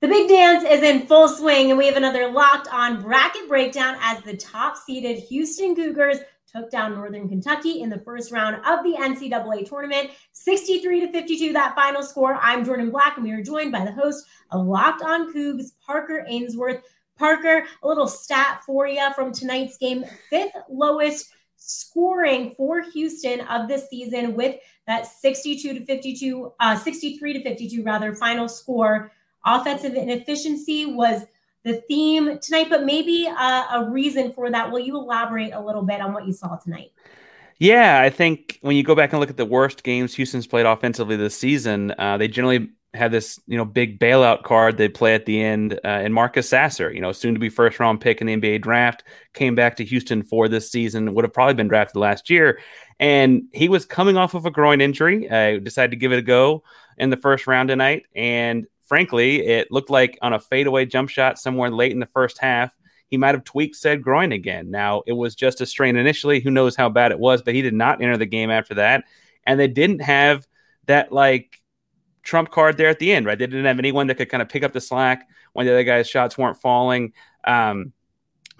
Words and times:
The 0.00 0.08
big 0.08 0.30
dance 0.30 0.64
is 0.64 0.82
in 0.82 1.06
full 1.06 1.28
swing, 1.28 1.68
and 1.68 1.76
we 1.76 1.84
have 1.84 1.96
another 1.96 2.30
locked 2.30 2.72
on 2.72 3.02
bracket 3.02 3.46
breakdown 3.46 3.98
as 4.00 4.22
the 4.22 4.34
top 4.34 4.78
seeded 4.78 5.18
Houston 5.24 5.76
Cougars 5.76 6.16
took 6.50 6.70
down 6.70 6.94
Northern 6.94 7.28
Kentucky 7.28 7.82
in 7.82 7.90
the 7.90 7.98
first 7.98 8.32
round 8.32 8.56
of 8.64 8.82
the 8.82 8.96
NCAA 8.98 9.68
tournament, 9.68 10.12
63 10.32 11.00
to 11.00 11.12
52. 11.12 11.52
That 11.52 11.74
final 11.74 12.02
score. 12.02 12.38
I'm 12.40 12.64
Jordan 12.64 12.90
Black, 12.90 13.18
and 13.18 13.26
we 13.26 13.32
are 13.32 13.42
joined 13.42 13.72
by 13.72 13.84
the 13.84 13.92
host 13.92 14.26
of 14.50 14.66
Locked 14.66 15.02
On 15.02 15.34
Coogs, 15.34 15.72
Parker 15.84 16.24
Ainsworth. 16.26 16.82
Parker, 17.18 17.66
a 17.82 17.86
little 17.86 18.08
stat 18.08 18.62
for 18.64 18.88
you 18.88 19.06
from 19.14 19.32
tonight's 19.32 19.76
game: 19.76 20.06
fifth 20.30 20.56
lowest 20.70 21.30
scoring 21.56 22.54
for 22.56 22.80
Houston 22.80 23.42
of 23.42 23.68
this 23.68 23.90
season, 23.90 24.34
with 24.34 24.56
that 24.86 25.06
62 25.06 25.74
to 25.74 25.84
52, 25.84 26.54
uh, 26.58 26.74
63 26.74 27.34
to 27.34 27.42
52 27.42 27.82
rather 27.82 28.14
final 28.14 28.48
score. 28.48 29.12
Offensive 29.44 29.94
inefficiency 29.94 30.86
was 30.86 31.24
the 31.64 31.82
theme 31.88 32.38
tonight, 32.40 32.68
but 32.70 32.84
maybe 32.84 33.26
a, 33.26 33.66
a 33.72 33.88
reason 33.90 34.32
for 34.32 34.50
that. 34.50 34.70
Will 34.70 34.78
you 34.78 34.96
elaborate 34.96 35.52
a 35.52 35.60
little 35.60 35.82
bit 35.82 36.00
on 36.00 36.12
what 36.12 36.26
you 36.26 36.32
saw 36.32 36.56
tonight? 36.56 36.92
Yeah, 37.58 38.00
I 38.00 38.08
think 38.08 38.58
when 38.62 38.76
you 38.76 38.82
go 38.82 38.94
back 38.94 39.12
and 39.12 39.20
look 39.20 39.28
at 39.28 39.36
the 39.36 39.44
worst 39.44 39.82
games 39.82 40.14
Houston's 40.14 40.46
played 40.46 40.64
offensively 40.64 41.16
this 41.16 41.36
season, 41.36 41.94
uh, 41.98 42.16
they 42.16 42.26
generally 42.26 42.70
have 42.92 43.12
this 43.12 43.38
you 43.46 43.56
know 43.56 43.64
big 43.64 44.00
bailout 44.00 44.42
card 44.42 44.76
they 44.76 44.88
play 44.88 45.14
at 45.14 45.26
the 45.26 45.40
end. 45.42 45.74
Uh, 45.84 45.88
and 45.88 46.14
Marcus 46.14 46.48
Sasser, 46.48 46.92
you 46.92 47.00
know, 47.00 47.12
soon 47.12 47.34
to 47.34 47.40
be 47.40 47.50
first 47.50 47.78
round 47.78 48.00
pick 48.00 48.20
in 48.20 48.26
the 48.26 48.36
NBA 48.36 48.62
draft, 48.62 49.04
came 49.34 49.54
back 49.54 49.76
to 49.76 49.84
Houston 49.84 50.22
for 50.22 50.48
this 50.48 50.70
season. 50.70 51.14
Would 51.14 51.24
have 51.24 51.34
probably 51.34 51.54
been 51.54 51.68
drafted 51.68 51.96
last 51.96 52.30
year, 52.30 52.60
and 52.98 53.42
he 53.52 53.68
was 53.68 53.84
coming 53.84 54.16
off 54.16 54.34
of 54.34 54.46
a 54.46 54.50
groin 54.50 54.80
injury. 54.80 55.30
I 55.30 55.56
uh, 55.56 55.58
decided 55.58 55.90
to 55.90 55.96
give 55.96 56.12
it 56.12 56.18
a 56.18 56.22
go 56.22 56.62
in 56.96 57.10
the 57.10 57.16
first 57.18 57.46
round 57.46 57.68
tonight, 57.68 58.06
and 58.14 58.66
frankly, 58.90 59.46
it 59.46 59.70
looked 59.70 59.88
like 59.88 60.18
on 60.20 60.32
a 60.32 60.40
fadeaway 60.40 60.84
jump 60.84 61.08
shot 61.08 61.38
somewhere 61.38 61.70
late 61.70 61.92
in 61.92 62.00
the 62.00 62.06
first 62.06 62.38
half, 62.38 62.76
he 63.06 63.16
might 63.16 63.36
have 63.36 63.44
tweaked 63.44 63.76
said 63.76 64.02
groin 64.02 64.32
again. 64.32 64.68
Now, 64.68 65.04
it 65.06 65.12
was 65.12 65.36
just 65.36 65.60
a 65.60 65.66
strain 65.66 65.94
initially. 65.94 66.40
Who 66.40 66.50
knows 66.50 66.74
how 66.74 66.88
bad 66.88 67.12
it 67.12 67.20
was, 67.20 67.40
but 67.40 67.54
he 67.54 67.62
did 67.62 67.72
not 67.72 68.02
enter 68.02 68.16
the 68.16 68.26
game 68.26 68.50
after 68.50 68.74
that. 68.74 69.04
And 69.46 69.60
they 69.60 69.68
didn't 69.68 70.00
have 70.00 70.44
that 70.86 71.12
like 71.12 71.62
trump 72.24 72.50
card 72.50 72.78
there 72.78 72.88
at 72.88 72.98
the 72.98 73.12
end, 73.12 73.26
right? 73.26 73.38
They 73.38 73.46
didn't 73.46 73.66
have 73.66 73.78
anyone 73.78 74.08
that 74.08 74.16
could 74.16 74.28
kind 74.28 74.42
of 74.42 74.48
pick 74.48 74.64
up 74.64 74.72
the 74.72 74.80
slack 74.80 75.28
when 75.52 75.66
the 75.66 75.72
other 75.72 75.84
guy's 75.84 76.08
shots 76.08 76.36
weren't 76.36 76.60
falling. 76.60 77.12
Um, 77.44 77.92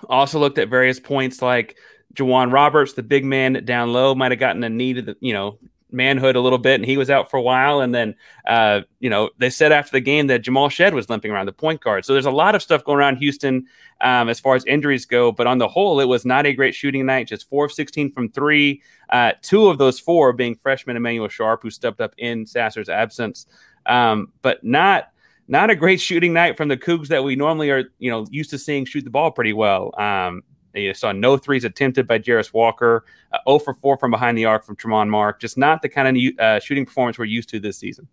also 0.08 0.38
looked 0.38 0.58
at 0.58 0.68
various 0.68 1.00
points 1.00 1.42
like 1.42 1.76
J'Wan 2.14 2.52
Roberts, 2.52 2.92
the 2.92 3.02
big 3.02 3.24
man 3.24 3.64
down 3.64 3.92
low, 3.92 4.14
might 4.14 4.30
have 4.30 4.38
gotten 4.38 4.62
a 4.62 4.70
knee 4.70 4.94
to 4.94 5.02
the, 5.02 5.16
you 5.18 5.32
know, 5.32 5.58
manhood 5.92 6.36
a 6.36 6.40
little 6.40 6.58
bit, 6.58 6.76
and 6.76 6.84
he 6.84 6.96
was 6.96 7.10
out 7.10 7.30
for 7.30 7.36
a 7.36 7.42
while. 7.42 7.80
And 7.80 7.94
then, 7.94 8.14
uh, 8.46 8.82
you 8.98 9.10
know, 9.10 9.30
they 9.38 9.50
said 9.50 9.72
after 9.72 9.92
the 9.92 10.00
game 10.00 10.26
that 10.28 10.42
Jamal 10.42 10.68
Shead 10.68 10.94
was 10.94 11.08
limping 11.08 11.30
around 11.30 11.46
the 11.46 11.52
point 11.52 11.80
guard. 11.80 12.04
So 12.04 12.12
there's 12.12 12.26
a 12.26 12.30
lot 12.30 12.54
of 12.54 12.62
stuff 12.62 12.84
going 12.84 12.98
around 12.98 13.16
Houston 13.16 13.66
um, 14.00 14.28
as 14.28 14.40
far 14.40 14.54
as 14.54 14.64
injuries 14.66 15.06
go. 15.06 15.32
But 15.32 15.46
on 15.46 15.58
the 15.58 15.68
whole, 15.68 16.00
it 16.00 16.06
was 16.06 16.24
not 16.24 16.46
a 16.46 16.52
great 16.52 16.74
shooting 16.74 17.06
night. 17.06 17.28
Just 17.28 17.48
four 17.48 17.64
of 17.64 17.72
16 17.72 18.12
from 18.12 18.30
three. 18.30 18.82
Uh, 19.10 19.32
two 19.42 19.68
of 19.68 19.78
those 19.78 19.98
four 20.00 20.32
being 20.32 20.54
freshman 20.54 20.96
Emanuel 20.96 21.28
Sharp, 21.28 21.62
who 21.62 21.70
stepped 21.70 22.00
up 22.00 22.14
in 22.18 22.46
Sasser's 22.46 22.88
absence. 22.88 23.46
Um, 23.86 24.32
but 24.42 24.62
not 24.62 25.08
not 25.50 25.68
a 25.68 25.74
great 25.74 26.00
shooting 26.00 26.32
night 26.32 26.56
from 26.56 26.68
the 26.68 26.76
Coogs 26.76 27.08
that 27.08 27.24
we 27.24 27.34
normally 27.34 27.70
are, 27.70 27.84
you 27.98 28.08
know, 28.08 28.24
used 28.30 28.50
to 28.50 28.58
seeing 28.58 28.84
shoot 28.84 29.02
the 29.02 29.10
ball 29.10 29.32
pretty 29.32 29.52
well. 29.52 29.92
Um, 30.00 30.42
you 30.74 30.94
saw 30.94 31.12
no 31.12 31.36
threes 31.36 31.64
attempted 31.64 32.06
by 32.06 32.18
Jarace 32.18 32.52
Walker, 32.52 33.04
uh, 33.32 33.38
0 33.48 33.58
for 33.60 33.74
4 33.74 33.96
from 33.98 34.10
behind 34.10 34.38
the 34.38 34.44
arc 34.44 34.64
from 34.64 34.76
Tramon 34.76 35.08
Mark. 35.08 35.40
Just 35.40 35.58
not 35.58 35.82
the 35.82 35.88
kind 35.88 36.16
of 36.16 36.38
uh, 36.38 36.60
shooting 36.60 36.86
performance 36.86 37.18
we're 37.18 37.24
used 37.24 37.48
to 37.50 37.60
this 37.60 37.78
season. 37.78 38.08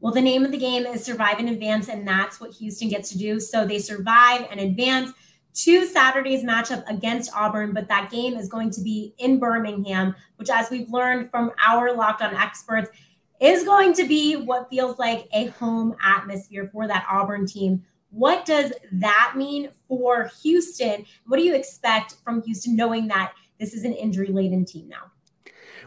Well, 0.00 0.12
the 0.12 0.20
name 0.20 0.44
of 0.44 0.52
the 0.52 0.58
game 0.58 0.84
is 0.84 1.02
survive 1.02 1.38
and 1.38 1.48
advance, 1.48 1.88
and 1.88 2.06
that's 2.06 2.38
what 2.38 2.52
Houston 2.52 2.88
gets 2.90 3.08
to 3.10 3.18
do. 3.18 3.40
So 3.40 3.64
they 3.64 3.78
survive 3.78 4.46
and 4.50 4.60
advance 4.60 5.12
to 5.54 5.86
Saturday's 5.86 6.44
matchup 6.44 6.86
against 6.90 7.34
Auburn, 7.34 7.72
but 7.72 7.88
that 7.88 8.10
game 8.10 8.34
is 8.34 8.48
going 8.48 8.70
to 8.72 8.82
be 8.82 9.14
in 9.18 9.38
Birmingham, 9.38 10.14
which, 10.36 10.50
as 10.50 10.68
we've 10.68 10.90
learned 10.90 11.30
from 11.30 11.52
our 11.64 11.94
locked 11.94 12.20
on 12.20 12.34
experts, 12.34 12.90
is 13.40 13.64
going 13.64 13.94
to 13.94 14.06
be 14.06 14.36
what 14.36 14.68
feels 14.68 14.98
like 14.98 15.28
a 15.32 15.46
home 15.46 15.94
atmosphere 16.02 16.68
for 16.72 16.86
that 16.86 17.06
Auburn 17.10 17.46
team 17.46 17.82
what 18.14 18.46
does 18.46 18.72
that 18.92 19.34
mean 19.36 19.70
for 19.88 20.30
Houston? 20.42 21.04
What 21.26 21.38
do 21.38 21.44
you 21.44 21.54
expect 21.54 22.16
from 22.22 22.42
Houston 22.42 22.76
knowing 22.76 23.08
that 23.08 23.32
this 23.58 23.74
is 23.74 23.84
an 23.84 23.92
injury 23.92 24.28
laden 24.28 24.64
team 24.64 24.88
now? 24.88 25.10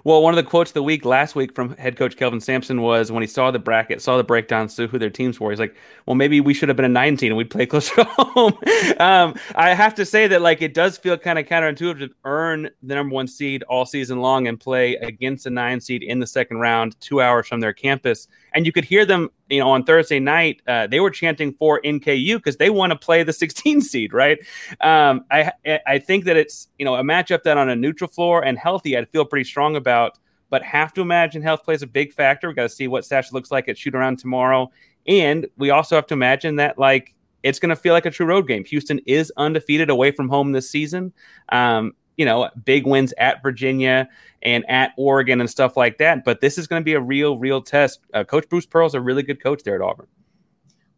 Well, 0.03 0.21
one 0.21 0.37
of 0.37 0.43
the 0.43 0.49
quotes 0.49 0.69
of 0.69 0.75
the 0.75 0.83
week 0.83 1.05
last 1.05 1.35
week 1.35 1.55
from 1.55 1.75
head 1.75 1.97
coach 1.97 2.15
Kelvin 2.15 2.39
Sampson 2.39 2.81
was 2.81 3.11
when 3.11 3.23
he 3.23 3.27
saw 3.27 3.51
the 3.51 3.59
bracket, 3.59 4.01
saw 4.01 4.17
the 4.17 4.23
breakdown, 4.23 4.69
saw 4.69 4.87
who 4.87 4.99
their 4.99 5.09
teams 5.09 5.39
were. 5.39 5.49
He's 5.49 5.59
like, 5.59 5.75
"Well, 6.05 6.15
maybe 6.15 6.39
we 6.39 6.53
should 6.53 6.69
have 6.69 6.75
been 6.75 6.85
a 6.85 6.89
19 6.89 7.31
and 7.31 7.37
we'd 7.37 7.49
play 7.49 7.65
closer 7.65 7.95
to 7.95 8.03
home." 8.17 8.57
um, 8.99 9.35
I 9.55 9.73
have 9.73 9.95
to 9.95 10.05
say 10.05 10.27
that 10.27 10.41
like 10.41 10.61
it 10.61 10.73
does 10.73 10.97
feel 10.97 11.17
kind 11.17 11.39
of 11.39 11.45
counterintuitive 11.45 11.99
to 11.99 12.09
earn 12.23 12.69
the 12.83 12.95
number 12.95 13.13
one 13.13 13.27
seed 13.27 13.63
all 13.63 13.85
season 13.85 14.19
long 14.19 14.47
and 14.47 14.59
play 14.59 14.95
against 14.95 15.45
a 15.45 15.49
nine 15.49 15.81
seed 15.81 16.03
in 16.03 16.19
the 16.19 16.27
second 16.27 16.59
round, 16.59 16.99
two 17.01 17.21
hours 17.21 17.47
from 17.47 17.59
their 17.59 17.73
campus. 17.73 18.27
And 18.53 18.65
you 18.65 18.71
could 18.71 18.85
hear 18.85 19.05
them, 19.05 19.29
you 19.49 19.59
know, 19.59 19.69
on 19.69 19.83
Thursday 19.83 20.19
night, 20.19 20.61
uh, 20.67 20.87
they 20.87 20.99
were 20.99 21.09
chanting 21.09 21.53
for 21.53 21.81
NKU 21.81 22.35
because 22.37 22.57
they 22.57 22.69
want 22.69 22.91
to 22.91 22.97
play 22.97 23.23
the 23.23 23.33
16 23.33 23.81
seed, 23.81 24.13
right? 24.13 24.39
Um, 24.81 25.25
I 25.31 25.51
I 25.85 25.99
think 25.99 26.25
that 26.25 26.37
it's 26.37 26.67
you 26.77 26.85
know 26.85 26.95
a 26.95 27.03
matchup 27.03 27.43
that 27.43 27.57
on 27.57 27.69
a 27.69 27.75
neutral 27.75 28.09
floor 28.09 28.43
and 28.43 28.57
healthy, 28.57 28.97
I'd 28.97 29.09
feel 29.09 29.25
pretty 29.25 29.45
strong 29.45 29.75
about 29.75 30.17
but 30.49 30.63
have 30.63 30.93
to 30.93 31.01
imagine 31.01 31.41
health 31.41 31.63
plays 31.63 31.81
a 31.81 31.87
big 31.87 32.13
factor. 32.13 32.47
We 32.47 32.53
got 32.53 32.63
to 32.63 32.69
see 32.69 32.87
what 32.87 33.05
Sasser 33.05 33.33
looks 33.33 33.51
like 33.51 33.67
at 33.67 33.77
shoot 33.77 33.95
around 33.95 34.19
tomorrow. 34.19 34.71
And 35.07 35.47
we 35.57 35.69
also 35.69 35.95
have 35.95 36.07
to 36.07 36.13
imagine 36.13 36.57
that 36.57 36.77
like 36.77 37.13
it's 37.43 37.59
going 37.59 37.69
to 37.69 37.75
feel 37.75 37.93
like 37.93 38.05
a 38.05 38.11
true 38.11 38.25
road 38.25 38.47
game. 38.47 38.65
Houston 38.65 38.99
is 39.05 39.31
undefeated 39.37 39.89
away 39.89 40.11
from 40.11 40.29
home 40.29 40.51
this 40.51 40.69
season. 40.69 41.13
Um, 41.49 41.93
you 42.17 42.25
know, 42.25 42.49
big 42.65 42.85
wins 42.85 43.13
at 43.17 43.41
Virginia 43.41 44.09
and 44.41 44.69
at 44.69 44.91
Oregon 44.97 45.39
and 45.39 45.49
stuff 45.49 45.77
like 45.77 45.97
that. 45.99 46.25
But 46.25 46.41
this 46.41 46.57
is 46.57 46.67
going 46.67 46.81
to 46.81 46.83
be 46.83 46.93
a 46.93 47.01
real, 47.01 47.37
real 47.37 47.61
test. 47.61 47.99
Uh, 48.13 48.23
coach 48.23 48.49
Bruce 48.49 48.65
Pearl's 48.65 48.95
a 48.95 49.01
really 49.01 49.23
good 49.23 49.41
coach 49.41 49.63
there 49.63 49.75
at 49.75 49.81
Auburn. 49.81 50.07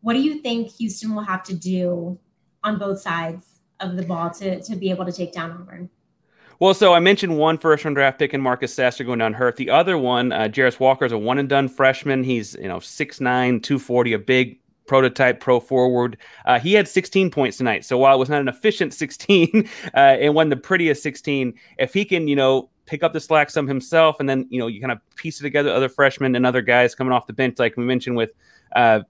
What 0.01 0.13
do 0.13 0.21
you 0.21 0.41
think 0.41 0.71
Houston 0.77 1.13
will 1.13 1.23
have 1.23 1.43
to 1.43 1.53
do 1.53 2.17
on 2.63 2.79
both 2.79 3.01
sides 3.01 3.59
of 3.79 3.95
the 3.95 4.03
ball 4.03 4.29
to, 4.31 4.61
to 4.61 4.75
be 4.75 4.89
able 4.89 5.05
to 5.05 5.11
take 5.11 5.33
down 5.33 5.51
Auburn? 5.51 5.89
Well, 6.59 6.73
so 6.73 6.93
I 6.93 6.99
mentioned 6.99 7.37
one 7.37 7.57
first 7.57 7.85
round 7.85 7.95
draft 7.95 8.19
pick 8.19 8.33
in 8.33 8.41
Marcus 8.41 8.73
Sasser 8.73 9.05
going 9.05 9.19
down 9.19 9.33
hurt. 9.33 9.55
The 9.55 9.69
other 9.69 9.97
one, 9.97 10.33
uh, 10.33 10.49
Walker, 10.79 11.05
is 11.05 11.13
a 11.13 11.17
one 11.17 11.37
and 11.37 11.47
done 11.47 11.69
freshman. 11.69 12.23
He's 12.23 12.53
you 12.55 12.67
know 12.67 12.79
6'9", 12.79 13.63
240, 13.63 14.13
a 14.13 14.19
big 14.19 14.58
prototype 14.89 15.39
pro 15.39 15.59
forward. 15.59 16.17
Uh, 16.45 16.59
he 16.59 16.73
had 16.73 16.87
16 16.87 17.29
points 17.29 17.57
tonight. 17.57 17.85
So 17.85 17.97
while 17.97 18.15
it 18.15 18.19
was 18.19 18.27
not 18.27 18.41
an 18.41 18.49
efficient 18.49 18.93
16 18.95 19.69
uh, 19.93 19.97
and 19.97 20.33
wasn't 20.33 20.49
the 20.49 20.57
prettiest 20.57 21.03
16, 21.03 21.53
if 21.77 21.93
he 21.93 22.03
can, 22.03 22.27
you 22.27 22.35
know, 22.35 22.69
pick 22.87 23.03
up 23.03 23.13
the 23.13 23.19
slack 23.19 23.51
some 23.51 23.67
himself 23.67 24.19
and 24.19 24.27
then, 24.27 24.47
you 24.49 24.59
know, 24.59 24.65
you 24.65 24.81
kind 24.81 24.91
of 24.91 24.99
piece 25.15 25.39
it 25.39 25.43
together, 25.43 25.71
other 25.71 25.87
freshmen 25.87 26.35
and 26.35 26.45
other 26.45 26.63
guys 26.63 26.95
coming 26.95 27.13
off 27.13 27.27
the 27.27 27.33
bench, 27.33 27.59
like 27.59 27.77
we 27.77 27.85
mentioned 27.85 28.17
with 28.17 28.33
uh, 28.75 29.01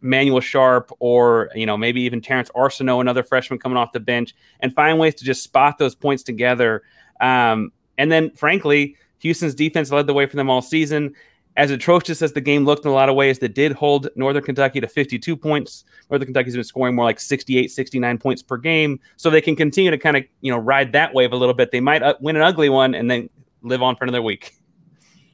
Manuel 0.00 0.40
Sharp 0.40 0.90
or 0.98 1.48
you 1.54 1.64
know 1.64 1.76
maybe 1.76 2.00
even 2.00 2.20
Terrance 2.20 2.50
Arceneaux, 2.56 3.00
another 3.00 3.22
freshman 3.22 3.60
coming 3.60 3.78
off 3.78 3.92
the 3.92 4.00
bench, 4.00 4.34
and 4.58 4.74
find 4.74 4.98
ways 4.98 5.14
to 5.16 5.24
just 5.24 5.44
spot 5.44 5.78
those 5.78 5.94
points 5.94 6.24
together. 6.24 6.82
Um, 7.20 7.70
and 7.98 8.10
then, 8.10 8.32
frankly, 8.32 8.96
Houston's 9.20 9.54
defense 9.54 9.92
led 9.92 10.08
the 10.08 10.14
way 10.14 10.26
for 10.26 10.36
them 10.36 10.50
all 10.50 10.62
season. 10.62 11.14
As 11.56 11.70
atrocious 11.70 12.22
as 12.22 12.32
the 12.32 12.40
game 12.40 12.64
looked 12.64 12.84
in 12.84 12.90
a 12.90 12.94
lot 12.94 13.10
of 13.10 13.14
ways, 13.14 13.38
that 13.40 13.54
did 13.54 13.72
hold 13.72 14.08
Northern 14.16 14.42
Kentucky 14.42 14.80
to 14.80 14.88
52 14.88 15.36
points. 15.36 15.84
Northern 16.10 16.26
Kentucky's 16.26 16.54
been 16.54 16.64
scoring 16.64 16.94
more 16.94 17.04
like 17.04 17.20
68, 17.20 17.70
69 17.70 18.18
points 18.18 18.42
per 18.42 18.56
game, 18.56 18.98
so 19.16 19.28
they 19.28 19.42
can 19.42 19.54
continue 19.54 19.90
to 19.90 19.98
kind 19.98 20.16
of 20.16 20.24
you 20.40 20.50
know 20.50 20.58
ride 20.58 20.92
that 20.92 21.12
wave 21.12 21.32
a 21.32 21.36
little 21.36 21.54
bit. 21.54 21.70
They 21.70 21.80
might 21.80 22.02
uh, 22.02 22.14
win 22.20 22.36
an 22.36 22.42
ugly 22.42 22.70
one 22.70 22.94
and 22.94 23.10
then 23.10 23.28
live 23.62 23.82
on 23.82 23.96
for 23.96 24.04
another 24.04 24.22
week. 24.22 24.54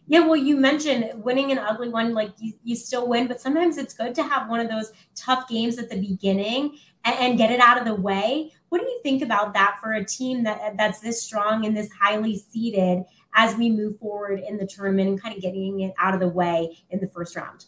Yeah, 0.08 0.20
well, 0.20 0.36
you 0.36 0.56
mentioned 0.56 1.12
winning 1.22 1.52
an 1.52 1.58
ugly 1.58 1.90
one, 1.90 2.14
like 2.14 2.30
you, 2.38 2.54
you 2.64 2.74
still 2.74 3.06
win, 3.06 3.28
but 3.28 3.40
sometimes 3.40 3.76
it's 3.76 3.92
good 3.92 4.14
to 4.14 4.22
have 4.22 4.48
one 4.48 4.58
of 4.58 4.68
those 4.68 4.90
tough 5.14 5.48
games 5.48 5.78
at 5.78 5.90
the 5.90 6.00
beginning 6.00 6.78
and, 7.04 7.16
and, 7.18 7.38
get 7.38 7.52
it 7.52 7.60
out 7.60 7.78
of 7.78 7.84
the 7.84 7.94
way. 7.94 8.50
What 8.70 8.80
do 8.80 8.86
you 8.86 9.00
think 9.02 9.22
about 9.22 9.52
that 9.52 9.76
for 9.82 9.92
a 9.92 10.04
team 10.04 10.44
that 10.44 10.78
that's 10.78 11.00
this 11.00 11.22
strong 11.22 11.66
and 11.66 11.76
this 11.76 11.90
highly 11.92 12.36
seeded 12.36 13.04
as 13.34 13.54
we 13.56 13.70
move 13.70 13.98
forward 13.98 14.40
in 14.40 14.56
the 14.56 14.66
tournament 14.66 15.10
and 15.10 15.22
kind 15.22 15.36
of 15.36 15.42
getting 15.42 15.80
it 15.80 15.92
out 15.98 16.14
of 16.14 16.20
the 16.20 16.28
way 16.28 16.78
in 16.90 17.00
the 17.00 17.06
first 17.06 17.36
round? 17.36 17.66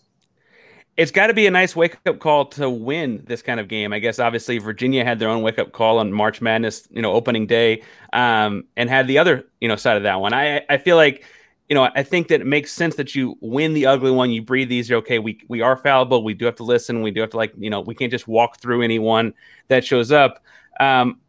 it's 0.97 1.11
got 1.11 1.29
to 1.29 1.35
be 1.35 1.47
a 1.47 1.50
nice 1.50 1.75
wake 1.75 1.97
up 2.05 2.19
call 2.19 2.44
to 2.44 2.69
win 2.69 3.23
this 3.26 3.41
kind 3.41 3.59
of 3.59 3.69
game. 3.69 3.91
I 3.91 4.00
guess 4.00 4.19
obviously 4.19 4.59
Virginia 4.59 5.03
had 5.03 5.19
their 5.19 5.31
own 5.31 5.43
wake 5.43 5.59
up 5.59 5.73
call 5.73 5.99
on 5.99 6.12
March 6.12 6.43
Madness, 6.43 6.87
you 6.91 7.00
know, 7.00 7.12
opening 7.12 7.47
day, 7.47 7.82
um, 8.12 8.64
and 8.76 8.91
had 8.91 9.06
the 9.06 9.17
other, 9.17 9.47
you 9.62 9.69
know, 9.69 9.76
side 9.76 9.97
of 9.97 10.03
that 10.03 10.20
one. 10.20 10.35
I 10.35 10.62
I 10.69 10.76
feel 10.76 10.97
like 10.97 11.25
you 11.70 11.75
know, 11.75 11.88
I 11.94 12.02
think 12.02 12.26
that 12.28 12.40
it 12.40 12.46
makes 12.49 12.72
sense 12.72 12.96
that 12.96 13.14
you 13.14 13.38
win 13.40 13.75
the 13.75 13.87
ugly 13.87 14.11
one. 14.11 14.32
You 14.32 14.43
breathe 14.43 14.72
easier. 14.72 14.96
Okay, 14.96 15.20
we 15.20 15.38
we 15.46 15.61
are 15.61 15.76
fallible. 15.76 16.25
We 16.25 16.34
do 16.34 16.44
have 16.44 16.56
to 16.56 16.64
listen. 16.64 17.00
We 17.00 17.12
do 17.12 17.20
have 17.20 17.31
to 17.31 17.37
like, 17.37 17.52
you 17.56 17.70
know, 17.70 17.81
we 17.81 17.94
can't 17.94 18.11
just 18.11 18.26
walk 18.26 18.61
through 18.61 18.82
anyone 18.82 19.32
that 19.69 19.84
shows 19.84 20.11
up. 20.11 20.43
Um, 20.81 21.20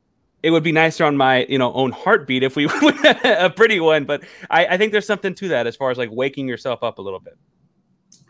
it 0.42 0.50
would 0.50 0.64
be 0.64 0.72
nicer 0.72 1.06
on 1.06 1.16
my 1.16 1.46
you 1.48 1.60
know 1.60 1.72
own 1.74 1.92
heartbeat 1.92 2.42
if 2.42 2.56
we 2.56 2.66
a 3.24 3.52
pretty 3.56 3.80
one, 3.80 4.06
but 4.06 4.24
I, 4.50 4.66
I 4.66 4.78
think 4.78 4.92
there's 4.92 5.06
something 5.06 5.36
to 5.36 5.50
that 5.50 5.68
as 5.68 5.76
far 5.76 5.92
as 5.92 6.00
like 6.00 6.10
waking 6.12 6.48
yourself 6.48 6.82
up 6.82 6.98
a 6.98 7.04
little 7.04 7.20
bit. 7.20 7.38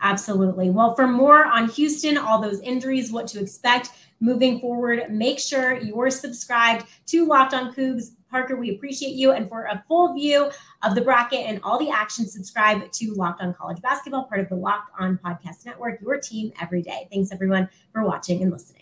Absolutely. 0.02 0.70
Well, 0.70 0.94
for 0.96 1.06
more 1.06 1.44
on 1.44 1.68
Houston, 1.70 2.18
all 2.18 2.40
those 2.40 2.60
injuries, 2.60 3.12
what 3.12 3.28
to 3.28 3.40
expect 3.40 3.90
moving 4.18 4.60
forward, 4.60 5.10
make 5.10 5.38
sure 5.38 5.78
you're 5.78 6.10
subscribed 6.10 6.86
to 7.06 7.26
Locked 7.26 7.54
On 7.54 7.72
Coogs. 7.72 8.10
Parker, 8.30 8.56
we 8.56 8.70
appreciate 8.74 9.14
you. 9.14 9.32
And 9.32 9.48
for 9.48 9.64
a 9.64 9.84
full 9.86 10.14
view 10.14 10.50
of 10.82 10.94
the 10.94 11.02
bracket 11.02 11.40
and 11.40 11.60
all 11.62 11.78
the 11.78 11.90
action, 11.90 12.26
subscribe 12.26 12.90
to 12.90 13.12
Locked 13.12 13.42
On 13.42 13.52
College 13.52 13.82
Basketball, 13.82 14.24
part 14.24 14.40
of 14.40 14.48
the 14.48 14.56
Locked 14.56 14.90
On 14.98 15.18
Podcast 15.22 15.66
Network, 15.66 16.00
your 16.00 16.18
team 16.18 16.50
every 16.60 16.82
day. 16.82 17.08
Thanks, 17.12 17.30
everyone, 17.30 17.68
for 17.92 18.04
watching 18.04 18.42
and 18.42 18.50
listening. 18.50 18.81